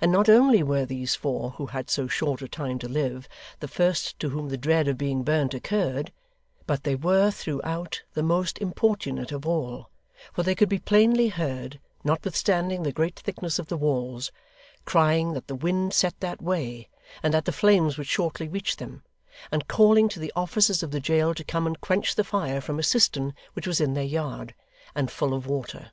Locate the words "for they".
10.32-10.54